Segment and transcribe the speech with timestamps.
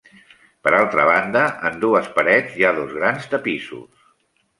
[0.67, 4.09] Per altra banda, en dues parets hi ha dos grans tapissos.